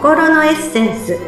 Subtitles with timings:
[0.00, 1.18] 心のエッセンス。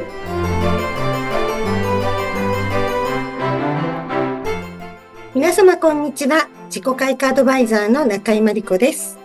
[5.34, 6.48] 皆様こんにちは。
[6.68, 9.18] 自己開花アドバイザーの中井真理子です。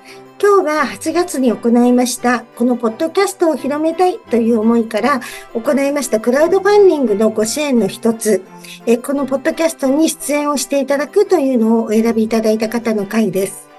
[0.44, 5.22] 今日は8月に行いましたこのポッドキャストを広めたいという思いから
[5.54, 8.44] 行いましたクラウドファンディングのご支援の一つ。
[8.86, 13.70] えこのポッドキャストに出演をしていただくというのをお選びいただいた方の回です。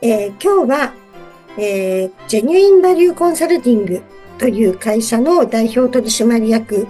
[0.00, 0.92] えー、今日は、
[1.56, 4.02] えー、ジェニュインバリューコンサルティング
[4.42, 6.88] という会社の代表取締役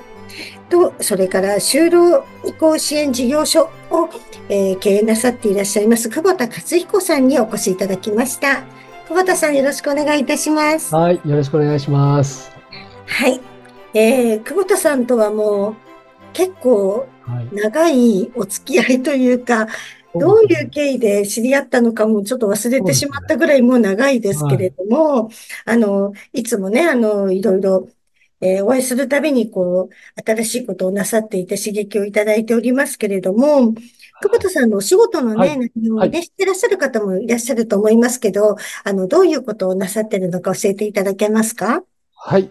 [0.71, 4.09] と、それから就労移行支援事業所を、
[4.49, 8.63] えー、経営なさっていらっしゃいます、久保田克彦さんにお越しいただきました。
[9.07, 10.95] 久保田さんよろしくお願いいたします。
[10.95, 12.51] はい、よろしくお願いします。
[13.05, 13.39] はい。
[13.93, 15.75] えー、久保田さんとはもう
[16.33, 17.07] 結構
[17.53, 19.69] 長いお付き合いというか、はい
[20.15, 25.31] どういう経緯で知り合ったのかもちょっと忘れてしまったぐらいもう長いですけれども、
[25.65, 27.89] あの、いつもね、あの、いろいろ、
[28.41, 33.73] えー、お会いするたびに、こう、新しいことをなさっていて刺激をいただいておりますけれども、
[34.21, 41.83] 久保田さんのお仕事のね、はい、内容をね、知ってらっしゃる方もいらっしゃると思いますけど、あの、どういうことをなさってるのか教えていただけますか？
[42.15, 42.51] はい。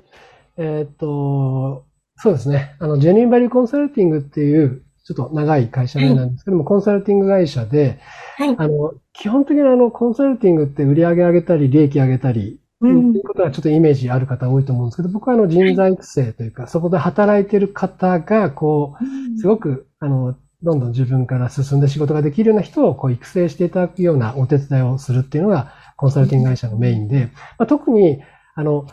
[0.58, 1.86] えー、っと、
[2.18, 2.76] そうですね。
[2.80, 8.00] あの、ジェニーバリューコンサルティングっていう、ちょっと長い会社名なんですけども、はい、コンサルティング会社で、
[8.38, 28.22] はい、あの、基本的にあの、コンサルティングって売り上げ上げたり、利益上げたり、うん、いうことはちょっとイメージある方多いと思うんですけど、僕はあの人材育成というか、そこで働いてる方が、こう、すごく、あの、どんどん自分から進んで仕事ができるような人をこう育成していただくようなお手伝いをするっていうのが、コンサルティング会社のメインで、まあ、特に、
[28.56, 28.86] あの、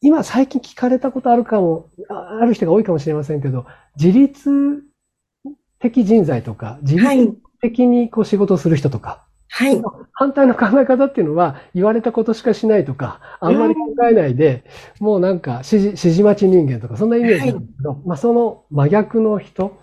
[0.00, 3.64] 今最近聞かれたことあるかも、ある人が多いかもしれませんけど、
[3.96, 4.82] 自立
[5.84, 9.80] 的人材とか、自律的にこう仕事をする人とか、はい。
[10.12, 14.64] 反対の考え方っていうのは、言われたことしかしないとか、あんまり考えないで、
[14.98, 19.78] もうなんか指示、指示待ち人間とか、そんなイメージなんですけど、はい、まあその真逆の人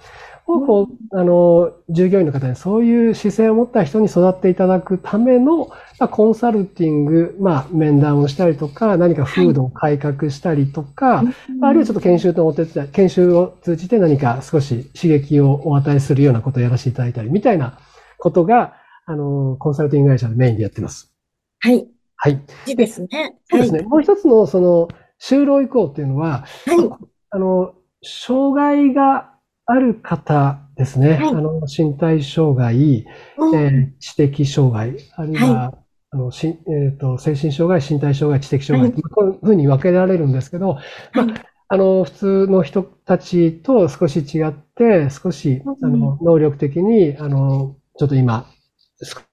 [0.48, 5.68] を、こう、あの、従業員の方にそういう姿勢を持った人に育っていただくための、
[6.00, 11.28] まあ、コンサルティング、まあ、面談をしたりとか、何か風土を改革したりとか、はい、
[11.62, 17.78] あるいはちょっと研修とお手伝い、研修を通じて何か少し刺激をお与えするようなことをやらせていただいたり、みたいな
[18.18, 18.74] ことが、
[19.06, 21.14] あの、コンサルティング会社でメインでやってます。
[21.60, 21.88] はい。
[22.16, 22.40] はい。
[22.68, 23.38] いいですね。
[23.50, 23.80] そうですね。
[23.80, 24.88] はい、もう一つの、その、
[25.20, 26.90] 就労移行っていうのは、はい。
[27.30, 29.31] あの、障害が
[29.72, 31.14] ある方ですね。
[31.14, 33.06] はい、あの、身体障害、
[33.38, 35.74] うん、えー、知的障害、あるいは、はい、
[36.12, 40.78] あの、しえっ、ー、と、精神障害、身体障害、知的障害、はい、こういうふうに分けられるんですけど、
[41.14, 41.28] まあ、
[41.70, 48.46] あの、普通の人たちと少し違って、少し、あの、能力的に、あの、ちょっと今、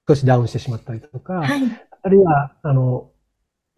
[0.07, 1.43] 少しダウンしてしまったりとか、
[2.01, 3.08] あるいは、あの、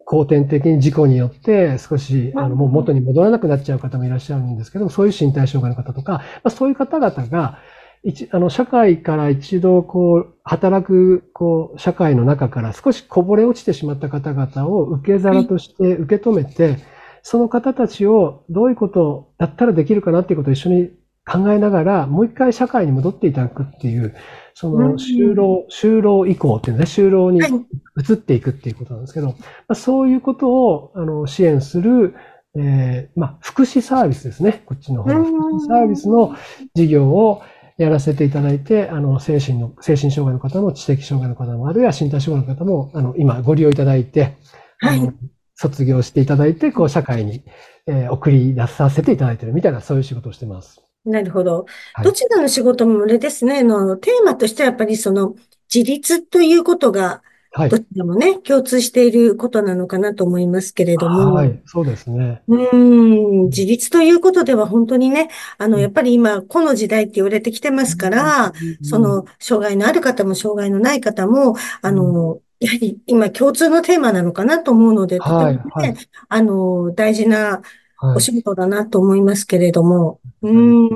[0.04, 2.48] 後天的に事故によって少し、あ。
[2.48, 7.58] の、もう元に戻らなくなっちゃう方もいらっしゃるんですけども、そういう身体障害の方とか、まあ、そういう方々が、
[8.04, 16.78] 一、あの、社会から一度、こう、働く、こう、社会の中から少しこぼれ落ちてしまった方々を受け皿として受け止めて、
[17.22, 20.90] その方たちをどういうことだったらできるかなっていうことを一緒に
[21.24, 24.14] 考えながら、もう一回社会に戻っていただくっていう、
[24.54, 29.34] その就労、就労移行っていうね、就労に移っていくっていうことなんですけど、ま
[29.68, 32.14] あ、そういうことをあの支援する、
[32.56, 34.62] えー、まあ、福祉サービスですね。
[34.66, 36.36] こっちの方の福祉サービスの
[36.74, 37.42] 事業を
[37.78, 44.36] やらせていただいて、あの、精神の、精神障害の方も知的障害の方も、あるいは身体障害の方も、あの、今ご利用いただいて、
[44.78, 45.12] はい、
[45.54, 47.42] 卒業していただいて、こう、社会に、
[47.86, 50.82] えー、送り出させていただいているみたいな、そういう仕事をしてます。
[51.04, 51.66] なるほど。
[52.02, 55.34] どちらの仕事もあれですね、の、テーマとしてはやっぱりその、
[55.72, 57.22] 自立ということが、
[57.68, 61.34] どちらもね、共通していることなのかなと思いますけれども。
[61.34, 62.40] はい、そうですね。
[62.48, 68.52] うん、自立ということでは本当にね、あの、やっぱり今、この時代って言われてきてますから、
[68.82, 75.96] その、障害のある方も障害のない方も、あの、やはり今共通のテーマなのかなと思うので、とてもね、
[76.28, 77.60] あの、大事な
[78.02, 80.20] お仕事だなと思いますけれども。
[80.42, 80.88] うん、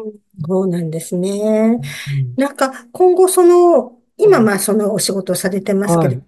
[0.46, 1.80] そうなんですね。
[2.36, 6.22] なんか、今後その、今まあそのお仕事をされてますけど、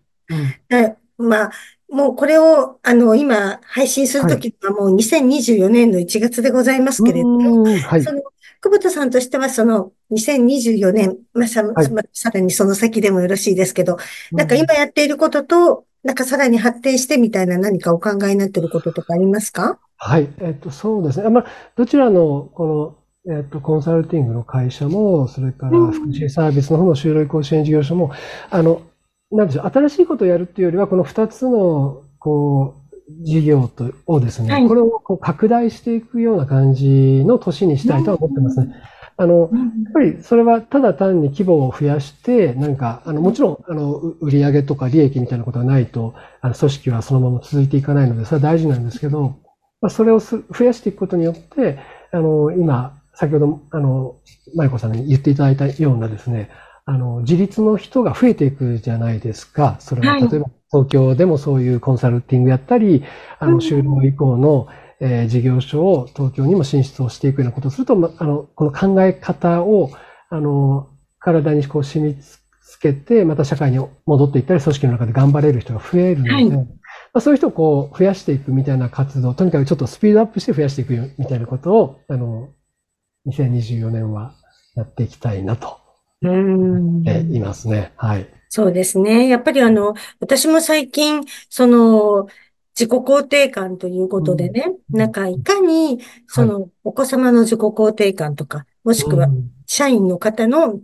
[1.19, 1.51] まあ、
[1.91, 8.23] もうこれを、あの、今配信するときはもう2024年の1月でございますけれども、はい、その、
[8.61, 13.99] 久保田さんとしてはその2024年、まあさ、はい、さらにその先でもよろしいですけど、
[14.33, 19.79] なんか今やっていることと、なんかさらに発展してみたいな何かお考えになっていることとかありますか？
[19.99, 20.29] はい。
[20.41, 21.29] えっと、そうですね。
[21.29, 21.47] まあ、
[21.77, 22.97] どちらの、こ
[23.27, 28.11] の、えっと、コンサルティングの会社も、それから福祉サービスの方の就労移行支援事業所も、
[28.49, 28.81] あの、
[29.31, 38.75] なんでしょう、新しいことをやるっていうよりは、この二つの、こう、事業とをですね、はいこれをこう拡大していくような感じの年にしたいとは思ってますね。
[39.21, 39.59] あの、うん。
[39.59, 49.35] やっぱりそれはただ単に規模を増やして、なんか、あの、もちろん、あの、う売上とか利益みたいなことがないと、あの、組織はそのまま続いていかないので、それは大事なんですけど、
[49.81, 51.79] まあ、それをす増やしていくことによって、
[52.13, 54.17] あの、今、先ほど、あの、
[54.55, 56.51] マリコさんに言っていただいたようなですね、
[56.85, 59.77] あの、自立の人が増えていくじゃないですか。
[59.81, 60.29] それは、はい。
[60.29, 63.03] 例えば、東京でもそういうコンサルティングやったり、
[63.41, 63.59] あの、うん。
[63.59, 64.69] 就労以降の、
[65.01, 69.91] えー事業所を東京にも進出をしていくようなことをすると、まあの、この考え方を、
[70.31, 72.41] あの、体にこう染みつ
[72.81, 76.65] けて、また社会に戻っていったり、組織の中で頑張れる人が増えるので、はいま
[77.15, 82.51] あ、そういう人をこう増やしていくみたいな活動、とにかくちょっとスピードアップして増やしていくよみたいなことを、あの、
[83.25, 84.35] 2024年は
[84.75, 85.79] やっていきたいなと、
[86.23, 87.93] うんえーいますね。
[87.97, 88.29] はい。
[88.49, 89.29] そうですね。
[89.29, 92.27] やっぱりあの、私も最近、その、
[92.79, 94.99] 自己肯定感ということでね、うん。
[94.99, 95.99] なんかいかに、
[96.29, 99.51] その、お子様の自己肯定感とか、もしくはう、ん。
[99.67, 100.79] 社員の方の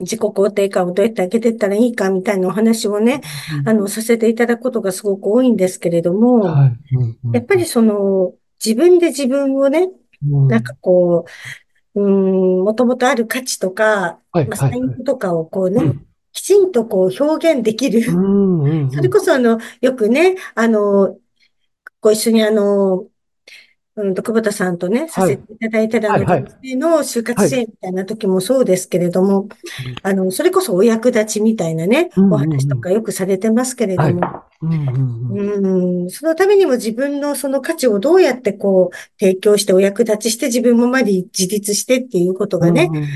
[0.00, 3.20] 自己肯定感をどうやって上げていったらいいかみたいなお話をね、
[3.64, 6.94] あの、させていただくことがすごく多いんですけれども、はい。
[6.96, 8.32] うんうんやっぱりその、
[8.64, 9.90] 自分で自分をね、
[10.28, 10.48] うん。
[10.48, 11.26] なんかこ
[11.94, 13.84] う、うーん、もともとある価値とか、
[14.32, 14.56] まあ、はいはい。
[14.56, 15.82] 才能とかをこうね、
[16.32, 18.00] きちんとこう表現できる。
[18.12, 18.90] うんうんうん。
[18.90, 21.18] それこそあの、よくね、あの、
[22.00, 23.06] ご一緒にあの、
[23.98, 26.42] うんと、久保田さんとね、させていただいたら、あの、はい。
[26.42, 29.48] はい女性の就活支援みたいな時もそうですけれども、
[30.02, 32.34] あの、それこそお役立ちみたいなね、うんうんうん。
[32.34, 43.08] お話とかよくされてますけれども、うんうんうんうん、そのためにも自分のその価値をどうやってこう、提供してお役立ちして自分もまで自立してっていうことがね、うんうんうん。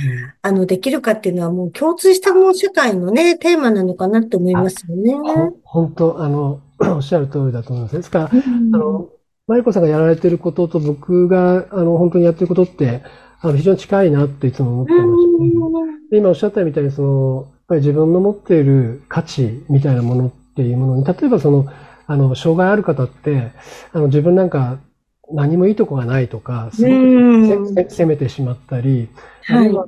[0.42, 5.14] あの、できるかっていうのはもう共通したもう社会のね、テーマなのかなって思いますよね。
[5.14, 6.60] ほ本当、あの、
[6.96, 7.96] おっしゃる通りだと思います。
[7.96, 8.42] ですから、うん。
[8.72, 9.10] あの、
[9.46, 13.02] マリコさんがやられてることと僕が、あの、本当にやってることって、
[13.40, 15.30] あの、非常に近いなっていつも思ってまして、
[16.10, 21.66] で今おっしゃったみたいに、その、やっぱり自分の持っている価値みたいなものっていうものに、例えばその、
[22.06, 23.52] あの、障害ある方って、
[23.92, 24.78] あの、自分なんか
[25.32, 27.82] 何もいいとこがないとか、すごうん。
[27.86, 29.08] く責めてしまったり、
[29.48, 29.68] あはい。
[29.68, 29.86] るいは、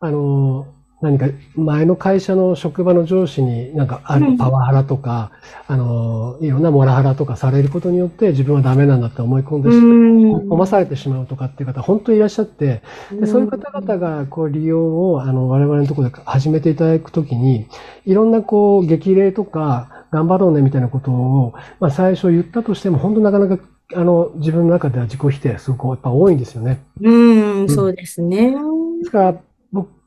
[0.00, 0.66] あの、
[1.04, 5.32] 何か前の会社の職場の上司になんかあうんるパワハラとか、
[5.68, 12.80] あの、いろんなモラハラとかされることによって自分はダメなんだって思い込んでしまううん思わされてしまうとかっていう方、本当にいらっしゃって、
[13.12, 17.66] でそういう方々がこう利用をあの我々のところで始めていただくときに、
[18.06, 23.62] いろんなこう激励とか頑張ろうねみたいなことを、まあ、最初言ったとしても、本当なかなか
[23.92, 26.82] あの自分の中では自己否定すごくやっぱ多いんですよね。
[27.00, 28.54] うん、そうですね。
[29.00, 29.34] ですから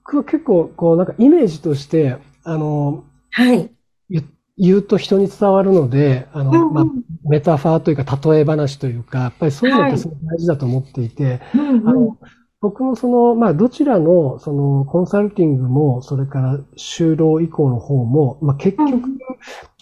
[0.07, 2.15] 僕は結構こうなんかイメージとして、
[2.45, 3.69] あの、はい。
[4.09, 4.23] 言
[4.57, 7.03] 言うと人に伝わるので、あの、まあ、うん。
[7.29, 12.17] メタファーというか例え話というか、やっぱりそういうのってすごく大事だと思っていて、うんあの、
[12.61, 19.17] 僕もその、まあ、どちらの、その、コンサルティングも、それから、就労以降の方も、まあ、結局うん、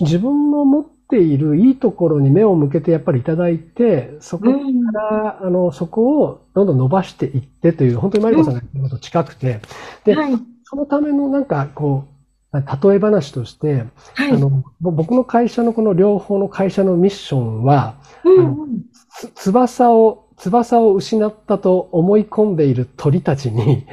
[0.02, 9.62] 自分の持っているいいところに目を向けてやっぱりいただいて、そこかうんら、あの、そこをどんどん伸ばしていってという、本当にマリコさんが言ってることと近くて、
[10.04, 10.34] ではい。
[10.64, 12.06] そのためのなんか、こ
[12.52, 14.32] う、例え話として、はい。
[14.32, 18.82] あの、ぼ僕の会社のこの両方の会社のミッションは、うんうん
[19.18, 23.86] つ翼を、翼を失ったと思い込んでいる鳥たちに、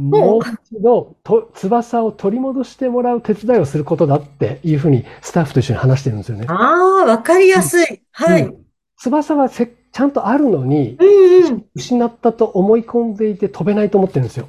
[0.00, 0.40] もう
[0.72, 6.46] 一度と翼を取り戻してもらう手伝いをすることだっていうふうにスタッフと一緒に話してるんですよね。
[6.48, 8.02] ああ、わかりやすい。
[8.12, 8.42] はい。
[8.44, 8.60] うん
[9.00, 11.64] 翼はせちゃんとあるのに、うんうん。
[11.74, 14.46] 失ったと思い込んでいて飛べないと思ってるんですよ。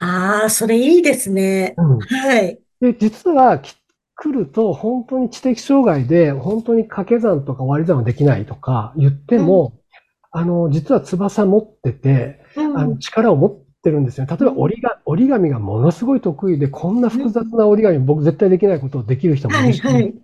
[0.00, 1.74] ああ、それいいですね。
[1.76, 2.58] うんはい。
[2.80, 3.76] で、実はき
[4.16, 9.78] 来ると本当に知的障害で本当に掛け算とか割り算はできないとか言っても、
[10.32, 14.36] あの、実は翼持ってて、うんあの力を持ってるんですよね。
[14.38, 20.14] 例えば折りが折り紙がものすごい得意で、こんな複雑な折り紙僕絶対できないことをできる人もいはい、るし、はい。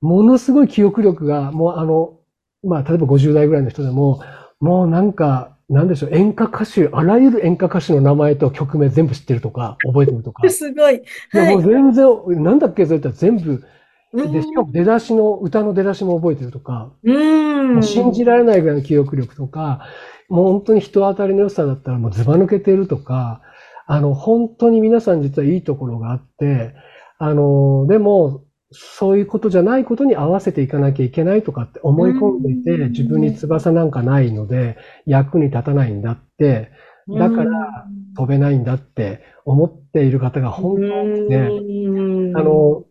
[0.00, 2.18] ものすごい記憶力が、もうあの、
[2.62, 4.22] まあ、例えば50代ぐらいの人でも、
[4.60, 10.46] もうなんか、なんでしょう、演歌歌手、あらゆる演歌歌手の名前と曲名全部知ってるとか、覚えてるとか。
[10.46, 11.02] い すごい。
[11.32, 11.62] や、はいもう。
[11.62, 13.62] 全然、なんだっけ、それって全部、
[14.12, 16.90] うんで、しかも出だしの、歌の出だしも覚えてるとか、
[17.82, 19.86] 信じられないぐらいの記憶力とか、
[20.28, 23.40] もう本当に人当たりの良さだったらもうズバ抜けてるとか、
[23.86, 26.74] あの、本当に皆さん実はいいところがあって、
[27.18, 28.42] あの、でも、
[28.72, 32.90] そういうことじゃないことに合わせていかなきゃいけないとかって思い込んでいて、うん。
[32.90, 36.70] 自分に翼なんかないので、役に立たないんだって、
[37.08, 42.36] だから飛べないんだって思っている方が本当に多くて、うん。
[42.36, 42.84] あの、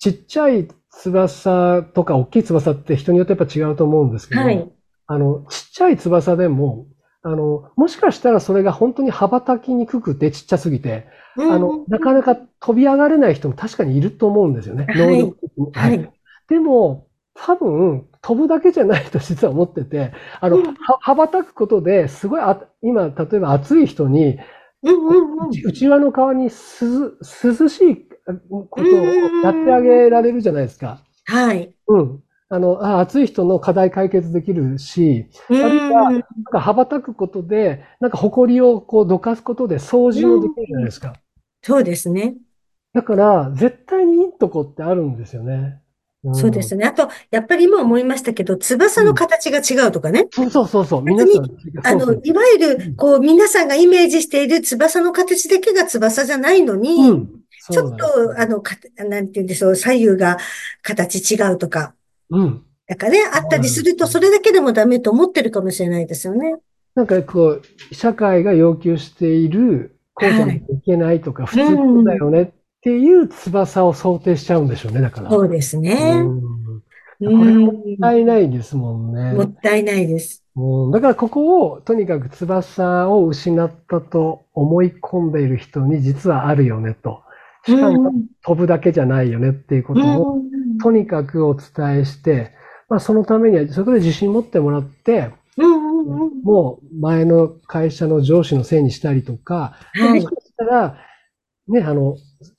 [0.00, 4.68] ちっちゃい翼とか大きい翼って人によってやっぱ違うと思うんですけど、はい、
[5.12, 6.86] あの、ちっちゃい翼でも、
[7.22, 14.90] あの、もしかしたらそれが本当に羽ばたきにくくてちっちゃすぎて、あの、なかなか飛び上がれない人も確かにいると思うんですよね。
[14.94, 15.72] 能力的に。
[15.72, 16.10] はい。
[16.48, 20.58] でも、多分、飛ぶだけじゃないと実は思ってて、あの、
[21.00, 24.38] 羽ばたくことですごいあ、今、例えば暑い人に、
[25.64, 28.08] 内輪の側に涼しい
[28.70, 28.88] ことを
[29.44, 31.00] やってあげられるじゃないですか。
[31.24, 31.74] はい。
[31.88, 32.22] うん。
[32.52, 41.14] あの、あ暑い人の課題解決できるし、あるいは、なんか羽ばたくことで、なんか埃をこうどかすことで掃除もできるじゃないですか。
[41.62, 42.34] そうですね。
[42.92, 45.80] だから、絶対にいいとこってあるんですよね。
[46.34, 46.84] そうですね。
[46.84, 50.28] あと、やっぱり今思いましたけど、翼の形が違うとかね。
[50.30, 51.02] そうそうそうそう。
[51.02, 51.86] 皆さん。
[51.86, 57.28] あの、いわゆる、こう、皆さんがイメージしている翼の形だけが翼じゃないのに、うん、
[57.70, 60.36] ちょっと、あの、か、なんて言うんでしょう、左右が
[60.82, 61.94] 形違うとか。
[62.32, 62.62] うん。
[62.88, 66.56] だからね、あったりすると、それだけでもダメと思ってるかもしれないですよね。
[66.94, 72.50] なんかこう、社会が要求している、こうじゃいけないとか、普通だよねっ
[72.82, 75.30] ていう翼を想定しちゃうんでしょうね、だから。
[75.30, 76.24] そうですね。
[77.18, 79.32] これもったいないですもんね。
[79.32, 80.44] もったいないです。
[80.56, 87.22] うん、だからここをとにかく翼を失ったと思い込んでいる人に実はあるよねと。
[87.64, 88.12] しかも
[88.44, 90.40] 飛ぶだけじゃないよねっていうことを
[90.80, 92.52] とにかくお伝えして、
[92.88, 95.30] まあ、そのためには、そこで自信持ってもらって、
[96.44, 100.98] もう前の会社の上司のせいにしたりとか、もしかしたら、
[101.68, 102.16] ね、あの、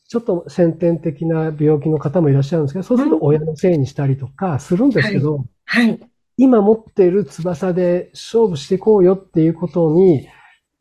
[0.08, 6.00] ちょっと先天的な病気の方もいらっしゃるんですけど、そうすると親のせいにしたりとかするんですけど、はい。
[6.38, 10.28] 今持っている翼で勝負していこうよっていうことに、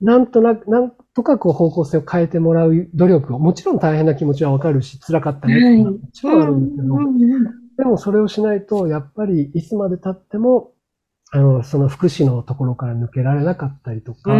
[0.02, 6.98] なんとなく、なんとかこう方向性を変えてもらう努力を、もちろん大変な気持ちはわかるし、辛かったねっていうのはもちろんあるんですけど、
[7.78, 10.72] でもそれをしないと、やっぱりいつまで経っても、
[11.30, 14.34] あの、その福祉のところから抜けられなかったりとか、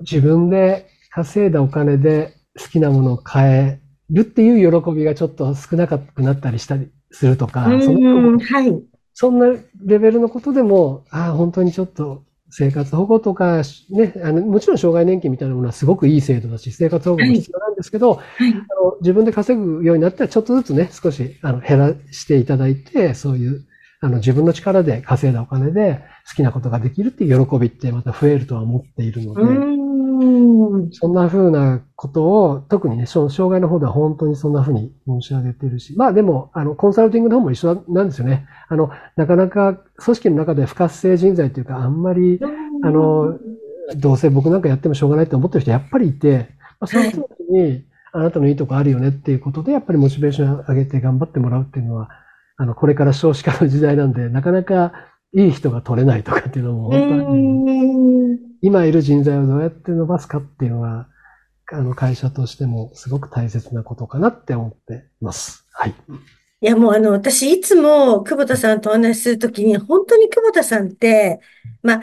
[0.00, 8.82] 自分で稼いだお金で好きなものを買えるっていう喜びがちょっと少なくなったりしたりするとか、そのはい、
[9.14, 9.46] そんな
[9.84, 12.24] レベルのことでも、ああ、本当にちょっと
[12.54, 18.52] 生活保護とか、ね、あの、もちろん障害年金みたいなものはすごくいい制度だし、生活保護も必要なんですけど、はい。
[18.52, 23.64] はい、あの自分で稼ぐようになったら、ちょっとずつね、少しあの減らしていただいて、そういう、
[24.00, 29.42] あの、自分の力で稼いだお金で好きなことができるっていう喜びってまた増えるとは思っているので、
[30.92, 38.46] そんな風なことを、特にね、障害の方では本当にそんな風に申し上げてるし、まあでも、あの、コンサルティングの方も一緒なんですよね。
[38.68, 42.40] あの、なかなか組織の中で不活性人材というか、あんまり、
[42.84, 43.38] あの、
[43.96, 46.48] どうせ僕なんかやってもしょうがないと思ってる人やっぱりいて、
[46.80, 52.10] まあ、そういう人たちに、あなたのいいとこあるよねっていうことで、やっぱりモチベーション上げて頑張ってもらうっていうのは、
[52.56, 54.92] あの、これから少子化の時代なんで、なかなか
[55.34, 61.08] いい人が取れないとかっていうのも本当に、今いる人材をどうやって伸ばすかっていうのは、
[61.70, 65.66] あの会社としてもすごく大切なことかなって思っています。
[65.72, 65.90] はい。
[65.90, 71.40] いやもうあの、私いつも久保田さんとお話しするときに、本当に久保田さんって、
[71.82, 72.02] まあ、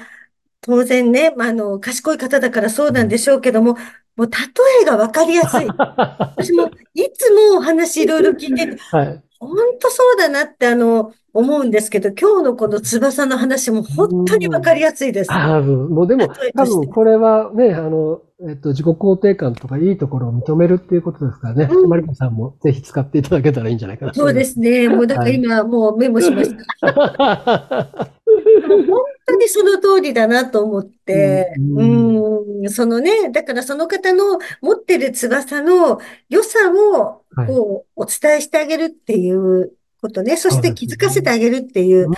[0.60, 3.78] 当然ね、まあ、あの、賢い方だからそうなんでしょうけども、
[4.18, 4.38] もう例
[4.82, 5.68] えがわかりやすい。
[6.36, 15.32] 私もいつもお話いろいろ聞いて、はい、本当そうだなってあの、思うんですけど、今日のこの翼の話も本当にわかりやすいです。
[15.32, 21.70] ああ、もうでも、多分これはね、あの、えっと、自己肯定感とかいいところを認めるっていうことですからね。
[21.72, 24.14] うん、マリコさんもぜひ使っていただけたらいいんじゃないかな。
[24.14, 24.88] そうですね。
[24.88, 28.10] もうだから今、もうメモしました。
[28.68, 40.38] 本当にその通りだなと思って、うん、ん、そのね、だからその方の持ってる翼の良さを、こう、お伝えしてあげるっていうことね。
[40.38, 42.10] そして気づかせてあげるっていう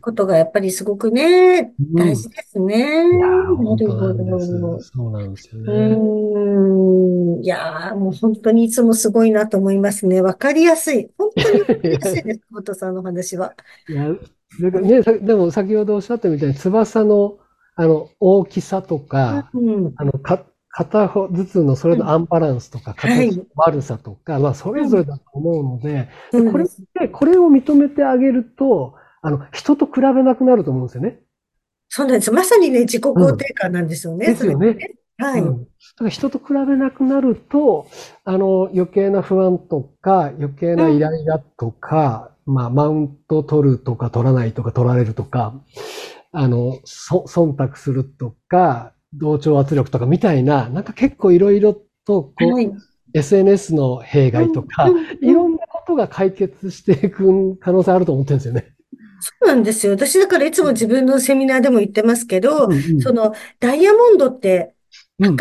[0.00, 3.18] ことがやっぱりすごくね、大事ですね。
[3.18, 4.80] なるほど。
[4.80, 5.72] そうなんですよね。
[5.94, 7.44] うん。
[7.44, 10.20] いやもう本当にいつもすごいなと思いますね。
[10.22, 11.08] わかりやすい。
[11.16, 13.54] 本当にわかりやすいです、 本さんの話は。
[13.88, 14.08] いや、
[14.60, 17.38] ね、でも先ほどおっしゃったみたいに翼の
[17.76, 26.64] あの大きさとか、うん、あのか片方ずつのそれのアンバランスとか、形の悪さとか、まあ、それぞれだと思うので、これ
[27.00, 31.20] で、これを認めてあげると、あの、人と比べなくなると思うんですよね。
[31.88, 32.30] そうなんです。
[32.30, 34.26] まさにね、自己肯定感なんですよね。
[34.26, 34.76] ですよね。
[35.16, 35.42] はい。
[35.42, 37.88] だから人と比べなくなると、
[38.24, 45.54] あの、余計な不安とか、余計なイライラとか、まあ、マウント取るとか取らないとか取られるとか、
[46.32, 51.74] あの、そ、忖度するとか、同調圧力とかみたいな、なんか結構いろいろ
[52.04, 52.70] と、こう、はい、
[53.14, 54.88] SNS の弊害とか、
[55.22, 58.74] いろんなこ後が解決していく可能性あると思ってるんですよね。
[59.20, 59.92] そうなんですよ。
[59.92, 63.00] 私だからいつも自分のセミナーでも言ってますけど、うんうん。
[63.00, 64.74] そのダイヤモンドって
[65.18, 65.36] うん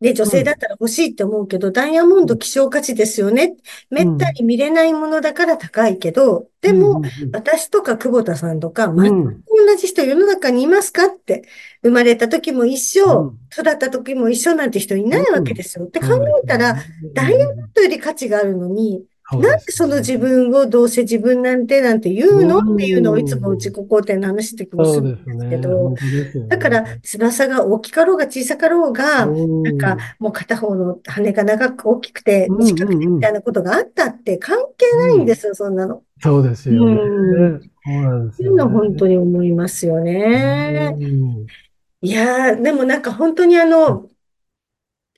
[0.00, 3.56] で、女性だったら欲しいって思うけど、ダイヤモンド希少価値ですよね。
[3.88, 9.02] めったに見れないものだから高いけど、でも、うんうん私とか久保田さんとか、うん。
[9.02, 11.44] 全く同じ人世の中にいますかって、
[11.82, 13.38] 生まれた時も一緒、うん。
[13.52, 15.86] 育った時も一緒なんて人いないわけですよ。
[15.86, 16.06] って考
[16.44, 17.14] えたら、うん。
[17.14, 25.50] ダイヤモンドより価値があるのに、なんでその自分をどうせ自分なんてなんて言うのうんっていうのをいつも自己肯定の話の時もすそうるんです。
[25.50, 25.94] けど
[26.48, 36.02] だから翼が大きかろうが小さかろうが、うんなんかもう片方の羽が長く大きくてうん短くてみたいなことがあったって関係ないんですよ、そんなの。
[36.22, 36.92] そうですよね。
[36.94, 38.54] うんそうなんいう。
[38.56, 40.94] の本当に思いますよね。
[41.00, 41.46] うん
[42.02, 44.08] いやー、でもなんか本当にあの、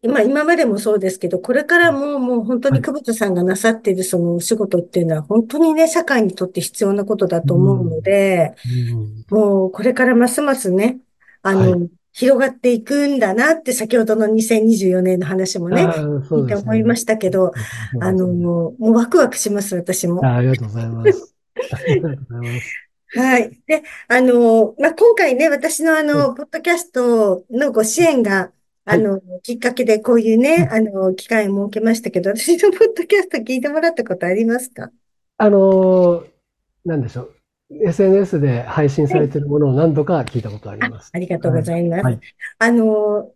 [0.08, 8.54] 今、今までもそうですけど、これからももう本当に久保田さんがなさっているそのお仕事っていうのは本当にね、社会にとって必要なことだと思うので、
[8.90, 10.98] うんもうこれからますますね、
[11.42, 17.52] あの、広がっていくんだなって先ほどの2024年の話もね、あーそうですね聞いて思いましたけど、
[18.00, 20.24] あの、もうワクワクします、私も。
[20.24, 21.34] あありがとうございます。
[21.74, 22.88] ありがとうございます。
[23.14, 23.58] はい。
[23.66, 28.50] で、あの、まあ、今回ね、私のあの、ポッドキャストのご支援が、
[28.90, 34.90] あの、きっかけでこういうね、あの、機会を設けましたけど、私のポッドキャスト聞いてもらったことありますか？
[35.36, 36.24] あのー、
[36.86, 37.34] なんでしょう。
[37.70, 41.10] SNS で配信されているものを何度か聞いたことありあます。
[41.12, 42.02] ありがとうございます。
[42.02, 42.20] はい。
[42.58, 43.30] あの、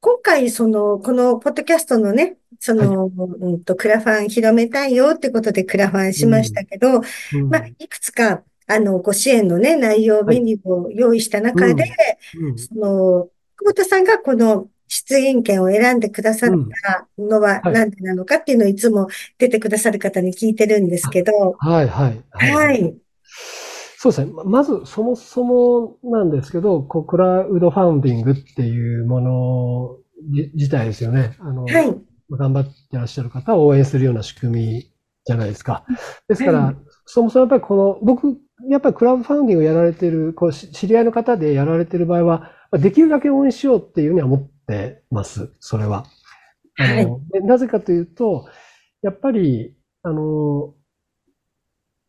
[0.00, 7.00] 今回、その、このポッドキャストのね、その、うんと、クラファン広めたいよってことでクラファンしましたけど、
[7.34, 7.48] うん。
[7.48, 11.84] まあ、いくつか、あの、ご支援のね、内容、はいメニューを用意した中で、
[12.38, 12.58] うん。
[12.58, 22.22] その、久保田さんがこの出演権を選んでくださったのははい何でなのかっていうのをいつも出てくださる方に聞いてるんですけど、はい、はい。
[22.32, 22.94] はい。
[23.96, 24.32] そうですね。
[24.32, 29.96] ままず、そもそもなんですけど、こうクラウドファウンディングっていうもの
[30.34, 31.36] じ自体ですよね。
[31.38, 31.86] あの、はい。
[32.28, 34.92] まあ頑張ってらっしゃる方を応援するような仕組み
[35.24, 35.84] じゃないですか。
[36.28, 36.76] ですから、はい
[37.12, 38.38] そもそもやっぱりこの、僕、
[38.68, 46.04] やっぱりクラウドファウンディングをやられてる、こうし知り合いの方でやられてる場合は、まあできるだけ応援しようっていうふうには思ってます、それは。
[46.78, 48.48] あのはいでなぜかというと、
[49.02, 50.74] やっぱり、あの、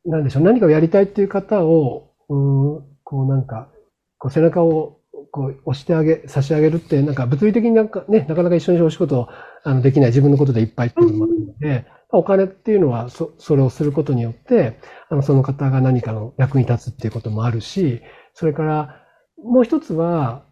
[0.06, 3.70] なんでしょう、何かをやりたいっていう方を、うん、こうなんか、
[4.18, 5.00] こう背中を
[5.32, 9.28] こう押してあげ、差し上げるって、なんか物理的になんかね、なかなか一緒にお仕事
[9.64, 18.02] あのできない自分のことでいっぱいっていうのもあるので、お金っていうのはそ、それをすることによって、あの、その方が何かの役に立つっていうこともあるし、
[18.34, 19.02] それから、
[19.44, 20.46] もう一つは、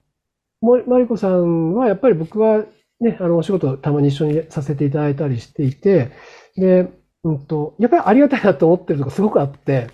[0.61, 2.65] マリコさんはやっぱり僕は
[2.99, 6.11] ね、あの、お仕事たまに一緒にさせていただいたりしていて、
[6.57, 6.89] で、
[7.23, 9.87] うんと、やっぱりありがたいなと思ってるとこすごくあって。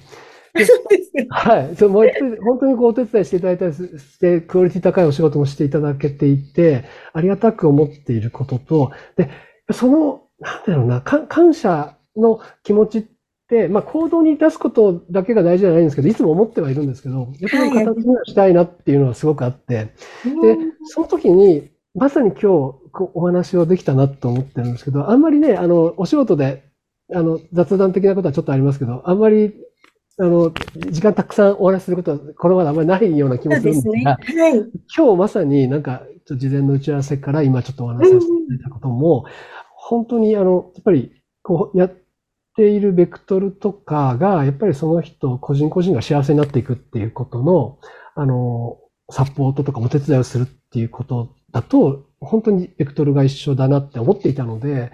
[1.30, 1.76] はい。
[1.76, 9.30] そう、もう一つ本当にこうお手伝いしていただいたりして、クオリティ高いお仕事もしていただけていて、ありがたく思っていることと、で、
[9.72, 13.06] その、なんだろうな、か感謝の気持ちっ
[13.48, 19.94] て、まあ行動に出すことだけが大事じゃないんですけど、いつも思ってはいるんですけど、やっぱり形にはしたいなっていうのはすごくあって、
[20.42, 22.46] で、その時に、まさに今日
[23.14, 26.64] お話をできたなと思ってるんですけど、あんまりね、あの、お仕事で、
[27.14, 29.54] あの、雑談的なことはちょっとありますけど、あんまり、
[30.18, 30.52] あの、
[30.92, 33.74] 時間たくさんお話しすることは、これまであんまりないような気もすね。
[33.74, 34.54] するんですが、はい。
[34.98, 39.26] 今日まさになんか、ちょっと事前の打ち合わせから今ちょっとお話しさせていただいたことも、
[39.76, 41.12] 本当にあの、やっぱり、
[41.44, 42.05] こう、やって
[42.64, 47.80] いるベクトルとかが、やっぱりその人、個人個人が幸せになっていくっていうことの、
[48.16, 48.78] あの、
[49.10, 54.92] サポートとかお手伝いをするっていうことだと、本当にベクトルが一緒だなって思っていたので、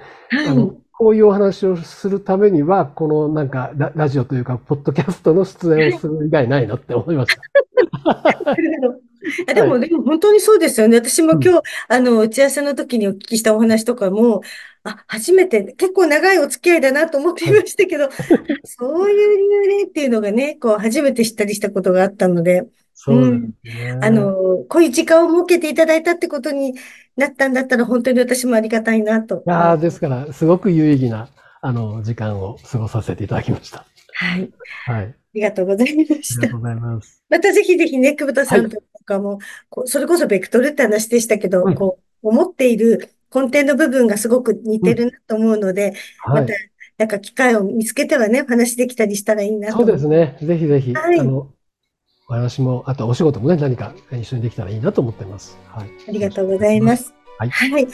[0.48, 7.42] あのはこういうお話をするためには、このなんかララジオというか、ポッドキャストの出演をする以外ないなって思いました。
[9.56, 10.98] でも、でも本当にそうですよね。
[10.98, 14.42] 私も今日、あの、打ち合わせの時にお聞きしたお話とかも、
[14.84, 18.10] あ、初めて、結構長いお付き合いだなと思っていましたけど、
[18.66, 24.00] そういう理由でっていうのがね、こう、初めて知ったりしたことがあったので、そうなんですね。
[24.02, 24.36] あの、
[24.70, 26.76] こういう時間を設けていただいたってことに
[27.18, 29.38] なったんだったら、本当に私もありがたいなと。
[29.38, 31.30] いやーですから、すごく有意義な、
[31.62, 33.86] あの、時間を過ごさせていただきました。
[34.14, 34.52] はい。
[34.86, 35.06] はい。
[35.06, 36.58] あありがとうございましたりがと。
[36.58, 37.24] うございます。
[37.30, 39.40] またぜひぜひね、久保田さんとかも、
[39.70, 46.54] こうそれこそベクトルって話でしたけど、うんこう、思っている根底の部分がすごく似てるなと思うので、はいまた。
[46.98, 50.38] なんか機会を見つけてはね、お話できたりしたらいいなとそう思ですね。
[50.40, 51.52] ぜひぜひ、はいあの、
[52.30, 55.58] お話も、あとお仕事もね、何か一緒にできたらいいなと思ってます。
[55.70, 55.90] はい。
[56.08, 57.14] ありがとうございます。
[57.40, 57.88] はいはい。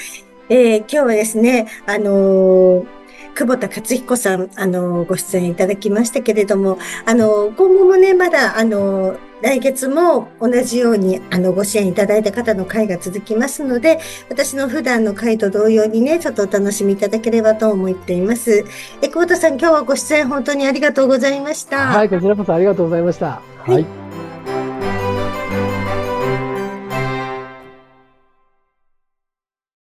[0.50, 2.97] えー今日はですね、あのー
[3.38, 18.66] 久保田克彦さん、あの、ご出演いただきましたけれども、あの、今後もね、まだ、あの、来月も同じように、あの、ご支援いただいた方の会が続きますので、私の普段の会と同様にね、ちょっとお楽しみいただければと思っています。
[19.04, 21.90] え、久保田さん、今日はご出演本当にありがとうございました。
[21.90, 23.40] はい、こちらこそありがとうございました。
[23.60, 23.86] はい